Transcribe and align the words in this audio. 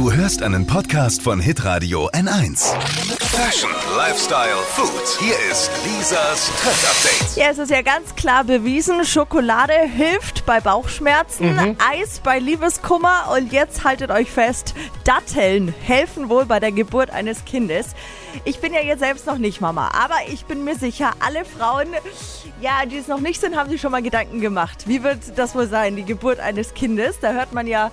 Du 0.00 0.10
hörst 0.10 0.42
einen 0.42 0.66
Podcast 0.66 1.20
von 1.20 1.40
Hitradio 1.40 2.08
N1. 2.12 2.72
Fashion, 3.20 3.68
Lifestyle, 3.98 4.56
Food. 4.70 5.20
Hier 5.20 5.34
ist 5.50 5.70
Lisas 5.84 6.50
Trend 6.62 6.78
Update. 6.88 7.36
Ja, 7.36 7.50
es 7.50 7.58
ist 7.58 7.70
ja 7.70 7.82
ganz 7.82 8.16
klar 8.16 8.44
bewiesen, 8.44 9.04
Schokolade 9.04 9.74
hilft 9.74 10.46
bei 10.46 10.58
Bauchschmerzen, 10.58 11.76
Eis 11.92 12.20
bei 12.24 12.38
Liebeskummer 12.38 13.30
und 13.36 13.52
jetzt 13.52 13.84
haltet 13.84 14.10
euch 14.10 14.30
fest, 14.30 14.74
Datteln 15.04 15.74
helfen 15.82 16.30
wohl 16.30 16.46
bei 16.46 16.60
der 16.60 16.72
Geburt 16.72 17.10
eines 17.10 17.44
Kindes. 17.44 17.88
Ich 18.46 18.58
bin 18.60 18.72
ja 18.72 18.80
jetzt 18.80 19.00
selbst 19.00 19.26
noch 19.26 19.36
nicht 19.36 19.60
Mama, 19.60 19.90
aber 19.92 20.16
ich 20.32 20.46
bin 20.46 20.64
mir 20.64 20.76
sicher, 20.76 21.12
alle 21.20 21.44
Frauen, 21.44 21.88
ja, 22.62 22.86
die 22.86 22.96
es 22.96 23.06
noch 23.06 23.20
nicht 23.20 23.38
sind, 23.38 23.54
haben 23.54 23.68
sich 23.68 23.82
schon 23.82 23.92
mal 23.92 24.02
Gedanken 24.02 24.40
gemacht. 24.40 24.84
Wie 24.86 25.02
wird 25.02 25.18
das 25.36 25.54
wohl 25.54 25.68
sein, 25.68 25.94
die 25.94 26.04
Geburt 26.06 26.40
eines 26.40 26.72
Kindes? 26.72 27.20
Da 27.20 27.32
hört 27.32 27.52
man 27.52 27.66
ja 27.66 27.90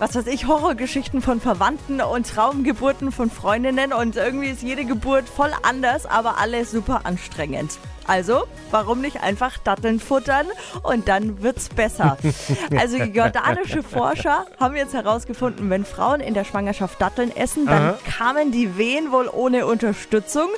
was 0.00 0.14
weiß 0.14 0.28
ich, 0.28 0.46
Horrorgeschichten 0.46 1.20
von 1.20 1.42
Verwandten 1.42 2.00
und 2.00 2.26
Traumgeburten 2.26 3.12
von 3.12 3.30
Freundinnen 3.30 3.92
und 3.92 4.16
irgendwie 4.16 4.48
ist 4.48 4.62
jede 4.62 4.86
Geburt 4.86 5.28
voll 5.28 5.52
anders, 5.62 6.06
aber 6.06 6.38
alles 6.38 6.70
super 6.70 7.02
anstrengend. 7.04 7.78
Also, 8.06 8.44
warum 8.70 9.00
nicht 9.00 9.22
einfach 9.22 9.58
Datteln 9.58 10.00
futtern 10.00 10.46
und 10.82 11.08
dann 11.08 11.42
wird's 11.42 11.68
besser? 11.68 12.16
Also, 12.76 12.96
jordanische 12.98 13.82
Forscher 13.82 14.46
haben 14.58 14.76
jetzt 14.76 14.94
herausgefunden, 14.94 15.68
wenn 15.70 15.84
Frauen 15.84 16.20
in 16.20 16.34
der 16.34 16.44
Schwangerschaft 16.44 17.00
Datteln 17.00 17.34
essen, 17.34 17.66
dann 17.66 17.82
Aha. 17.82 17.98
kamen 18.18 18.52
die 18.52 18.76
Wehen 18.78 19.12
wohl 19.12 19.28
ohne 19.28 19.66
Unterstützung. 19.66 20.48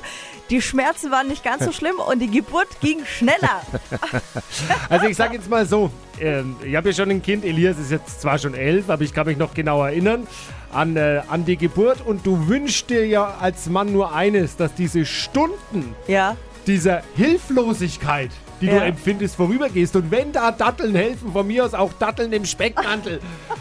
Die 0.49 0.61
Schmerzen 0.61 1.11
waren 1.11 1.27
nicht 1.27 1.43
ganz 1.43 1.65
so 1.65 1.71
schlimm 1.79 1.95
und 1.97 2.19
die 2.19 2.29
Geburt 2.29 2.67
ging 2.81 3.05
schneller. 3.05 3.61
Also 4.89 5.07
ich 5.07 5.17
sage 5.17 5.35
jetzt 5.35 5.49
mal 5.49 5.65
so, 5.65 5.89
ähm, 6.19 6.55
ich 6.63 6.75
habe 6.75 6.89
ja 6.89 6.95
schon 6.95 7.09
ein 7.09 7.21
Kind, 7.21 7.43
Elias 7.43 7.77
ist 7.79 7.91
jetzt 7.91 8.21
zwar 8.21 8.37
schon 8.37 8.53
elf, 8.53 8.89
aber 8.89 9.03
ich 9.03 9.13
kann 9.13 9.25
mich 9.25 9.37
noch 9.37 9.53
genau 9.53 9.83
erinnern 9.83 10.27
an, 10.71 10.95
äh, 10.95 11.21
an 11.27 11.45
die 11.45 11.57
Geburt 11.57 12.05
und 12.05 12.25
du 12.25 12.47
wünschst 12.47 12.89
dir 12.89 13.05
ja 13.07 13.35
als 13.39 13.67
Mann 13.67 13.91
nur 13.91 14.13
eines, 14.13 14.55
dass 14.55 14.73
diese 14.75 15.05
Stunden 15.05 15.95
Ja. 16.07 16.35
Dieser 16.67 17.01
Hilflosigkeit, 17.15 18.31
die 18.61 18.67
du 18.67 18.75
Ja. 18.75 18.83
empfindest, 18.83 19.35
vorübergehst. 19.35 19.95
Und 19.95 20.09
wenn 20.11 20.31
da 20.31 20.51
Datteln 20.51 20.95
helfen, 20.95 21.31
von 21.31 21.45
mir 21.47 21.65
aus 21.65 21.73
auch 21.73 21.91
Datteln 21.93 22.31
im 22.33 22.45
Speckmantel. 22.45 23.19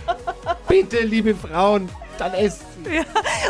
Bitte, 0.69 1.01
liebe 1.01 1.35
Frauen, 1.35 1.89
dann 2.19 2.33
esst 2.35 2.63
sie. 2.85 2.99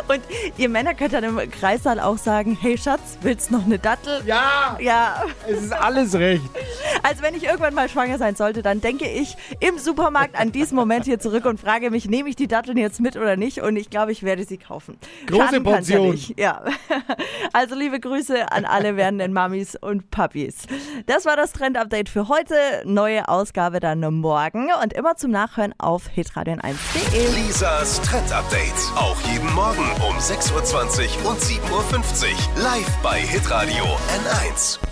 Und 0.09 0.21
ihr 0.57 0.69
Männer 0.69 0.95
könnt 0.95 1.13
dann 1.15 1.25
im 1.25 1.51
Kreissaal 1.51 2.01
auch 2.01 2.19
sagen, 2.19 2.57
hey 2.61 2.77
Schatz, 2.79 3.19
willst 3.23 3.51
noch 3.51 3.65
eine 3.65 3.79
Dattel? 3.79 4.23
Ja, 4.27 4.77
Ja, 4.81 5.25
es 5.49 5.63
ist 5.65 5.73
alles 5.73 6.15
recht. 6.15 6.43
also 7.03 7.23
wenn 7.23 7.35
ich 7.35 7.45
irgendwann 7.45 7.75
mal 7.75 7.89
schwanger 7.89 8.19
sein 8.19 8.37
sollte, 8.37 8.63
dann 8.63 8.81
denke 8.81 9.09
ich 9.09 9.37
im 9.61 9.79
Supermarkt 9.79 10.39
an 10.39 10.53
diesen 10.53 10.77
Moment 10.77 11.05
hier 11.05 11.19
zurück 11.19 11.45
und 11.45 11.61
frage 11.61 11.91
mich, 11.91 12.09
nehme 12.09 12.29
ich 12.29 12.37
die 12.37 12.49
Datteln 12.49 12.77
jetzt 12.77 13.01
mit 13.01 13.17
oder 13.17 13.37
nicht? 13.37 13.61
Und 13.61 13.77
ich 13.77 13.91
glaube, 13.91 14.13
ich 14.13 14.23
werde 14.23 14.45
sie 14.45 14.59
kaufen. 14.59 14.97
Große 15.27 15.43
Schaden 15.43 15.63
Portion. 15.65 16.19
ja. 16.37 16.63
Also 17.53 17.75
liebe 17.75 18.01
Grüße 18.01 18.51
an 18.51 18.65
alle 18.65 18.97
werdenden 18.97 19.33
Mamis 19.33 19.77
und 19.77 20.11
Papis. 20.11 20.67
Das 21.07 21.27
war 21.27 21.37
das 21.37 21.53
Trend-Update 21.53 22.09
für 22.09 22.29
heute. 22.29 22.55
Neue 22.85 23.29
Ausgabe 23.29 23.81
dann 23.81 24.01
morgen 24.01 24.69
und 24.83 24.93
immer 24.93 25.17
zum 25.17 25.31
Nachhören 25.31 25.75
auf 25.79 26.09
hitradion1.de. 26.17 27.35
Lisas 27.35 28.01
Trend 28.03 28.33
Update. 28.33 28.73
Auch 28.97 29.21
jeden 29.23 29.53
Morgen 29.55 29.85
um 30.09 30.17
6.20 30.17 31.25
Uhr 31.25 31.31
und 31.31 31.41
7.50 31.41 31.71
Uhr. 31.71 32.63
Live 32.63 32.97
bei 33.03 33.21
Hitradio 33.21 33.85
N1. 33.85 34.92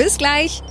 Bis 0.01 0.17
gleich. 0.17 0.63